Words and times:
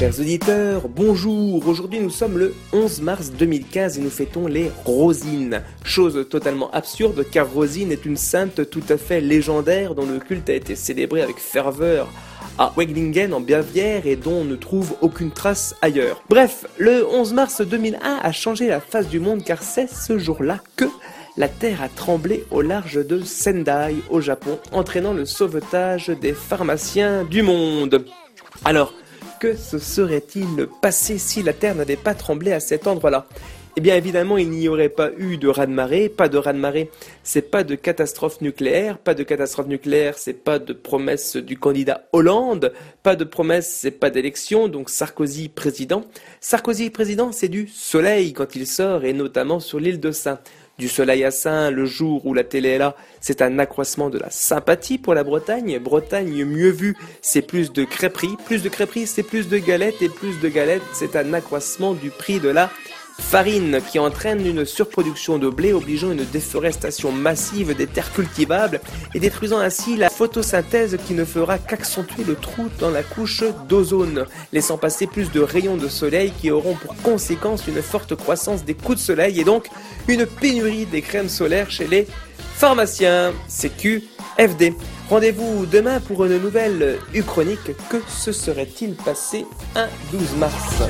Chers 0.00 0.18
auditeurs, 0.18 0.88
bonjour. 0.88 1.68
Aujourd'hui 1.68 2.00
nous 2.00 2.08
sommes 2.08 2.38
le 2.38 2.54
11 2.72 3.02
mars 3.02 3.32
2015 3.32 3.98
et 3.98 4.00
nous 4.00 4.08
fêtons 4.08 4.46
les 4.46 4.70
Rosines. 4.86 5.60
Chose 5.84 6.26
totalement 6.30 6.70
absurde 6.70 7.22
car 7.30 7.52
Rosine 7.52 7.92
est 7.92 8.06
une 8.06 8.16
sainte 8.16 8.70
tout 8.70 8.82
à 8.88 8.96
fait 8.96 9.20
légendaire 9.20 9.94
dont 9.94 10.06
le 10.06 10.18
culte 10.18 10.48
a 10.48 10.54
été 10.54 10.74
célébré 10.74 11.20
avec 11.20 11.36
ferveur 11.36 12.08
à 12.56 12.72
Weglingen 12.78 13.34
en 13.34 13.40
Bavière 13.40 14.06
et 14.06 14.16
dont 14.16 14.36
on 14.36 14.44
ne 14.44 14.56
trouve 14.56 14.94
aucune 15.02 15.32
trace 15.32 15.76
ailleurs. 15.82 16.22
Bref, 16.30 16.64
le 16.78 17.06
11 17.06 17.34
mars 17.34 17.60
2001 17.60 18.20
a 18.22 18.32
changé 18.32 18.68
la 18.68 18.80
face 18.80 19.06
du 19.06 19.20
monde 19.20 19.44
car 19.44 19.62
c'est 19.62 19.86
ce 19.86 20.16
jour-là 20.16 20.60
que 20.76 20.86
la 21.36 21.48
Terre 21.48 21.82
a 21.82 21.90
tremblé 21.90 22.46
au 22.50 22.62
large 22.62 23.06
de 23.06 23.20
Sendai, 23.20 23.96
au 24.08 24.22
Japon, 24.22 24.58
entraînant 24.72 25.12
le 25.12 25.26
sauvetage 25.26 26.08
des 26.08 26.32
pharmaciens 26.32 27.24
du 27.24 27.42
monde. 27.42 28.06
Alors, 28.64 28.94
que 29.40 29.56
se 29.56 29.78
serait-il 29.78 30.68
passé 30.82 31.16
si 31.16 31.42
la 31.42 31.54
Terre 31.54 31.74
n'avait 31.74 31.96
pas 31.96 32.14
tremblé 32.14 32.52
à 32.52 32.60
cet 32.60 32.86
endroit-là? 32.86 33.26
Eh 33.76 33.80
bien 33.80 33.96
évidemment, 33.96 34.36
il 34.36 34.50
n'y 34.50 34.68
aurait 34.68 34.90
pas 34.90 35.10
eu 35.16 35.38
de 35.38 35.48
raz-de-marée, 35.48 36.10
pas 36.10 36.28
de 36.28 36.36
raz-de-marée, 36.36 36.90
c'est 37.22 37.50
pas 37.50 37.64
de 37.64 37.74
catastrophe 37.74 38.42
nucléaire, 38.42 38.98
pas 38.98 39.14
de 39.14 39.22
catastrophe 39.22 39.68
nucléaire, 39.68 40.18
c'est 40.18 40.34
pas 40.34 40.58
de 40.58 40.74
promesse 40.74 41.36
du 41.36 41.58
candidat 41.58 42.06
Hollande, 42.12 42.74
pas 43.02 43.16
de 43.16 43.24
promesse, 43.24 43.72
c'est 43.80 43.92
pas 43.92 44.10
d'élection, 44.10 44.68
donc 44.68 44.90
Sarkozy 44.90 45.48
président. 45.48 46.04
Sarkozy 46.40 46.90
président, 46.90 47.32
c'est 47.32 47.48
du 47.48 47.66
soleil 47.66 48.34
quand 48.34 48.54
il 48.54 48.66
sort 48.66 49.04
et 49.04 49.14
notamment 49.14 49.58
sur 49.58 49.80
l'île 49.80 50.00
de 50.00 50.10
Saint 50.10 50.40
du 50.80 50.88
soleil 50.88 51.24
à 51.24 51.30
Saint 51.30 51.70
le 51.70 51.84
jour 51.84 52.26
où 52.26 52.32
la 52.32 52.42
télé 52.42 52.70
est 52.70 52.78
là, 52.78 52.96
c'est 53.20 53.42
un 53.42 53.58
accroissement 53.58 54.08
de 54.08 54.18
la 54.18 54.30
sympathie 54.30 54.96
pour 54.96 55.12
la 55.12 55.22
Bretagne. 55.22 55.78
Bretagne 55.78 56.44
mieux 56.46 56.70
vue, 56.70 56.96
c'est 57.20 57.42
plus 57.42 57.70
de 57.70 57.84
crêperies. 57.84 58.36
Plus 58.46 58.62
de 58.62 58.70
crêperies, 58.70 59.06
c'est 59.06 59.22
plus 59.22 59.48
de 59.48 59.58
galettes. 59.58 60.00
Et 60.00 60.08
plus 60.08 60.40
de 60.40 60.48
galettes, 60.48 60.82
c'est 60.94 61.16
un 61.16 61.34
accroissement 61.34 61.92
du 61.92 62.08
prix 62.10 62.40
de 62.40 62.48
la 62.48 62.70
farine 63.18 63.80
qui 63.90 63.98
entraîne 63.98 64.44
une 64.44 64.64
surproduction 64.64 65.38
de 65.38 65.48
blé 65.48 65.72
obligeant 65.72 66.10
une 66.10 66.24
déforestation 66.24 67.12
massive 67.12 67.76
des 67.76 67.86
terres 67.86 68.12
cultivables 68.12 68.80
et 69.14 69.20
détruisant 69.20 69.58
ainsi 69.58 69.96
la 69.96 70.10
photosynthèse 70.10 70.98
qui 71.06 71.14
ne 71.14 71.24
fera 71.24 71.58
qu'accentuer 71.58 72.24
le 72.24 72.34
trou 72.34 72.68
dans 72.78 72.90
la 72.90 73.02
couche 73.02 73.44
d'ozone, 73.68 74.26
laissant 74.52 74.78
passer 74.78 75.06
plus 75.06 75.30
de 75.30 75.40
rayons 75.40 75.76
de 75.76 75.88
soleil 75.88 76.32
qui 76.40 76.50
auront 76.50 76.74
pour 76.74 76.96
conséquence 77.02 77.66
une 77.66 77.82
forte 77.82 78.14
croissance 78.14 78.64
des 78.64 78.74
coups 78.74 78.98
de 78.98 79.02
soleil 79.02 79.40
et 79.40 79.44
donc 79.44 79.68
une 80.08 80.26
pénurie 80.26 80.86
des 80.86 81.02
crèmes 81.02 81.28
solaires 81.28 81.70
chez 81.70 81.86
les 81.86 82.06
pharmaciens. 82.56 83.32
CQFD. 83.48 84.74
Rendez-vous 85.08 85.66
demain 85.66 85.98
pour 86.00 86.24
une 86.24 86.38
nouvelle 86.38 86.98
Uchronique. 87.14 87.76
Que 87.88 87.96
se 88.08 88.32
serait-il 88.32 88.94
passé 88.94 89.46
un 89.74 89.88
12 90.12 90.36
mars? 90.36 90.82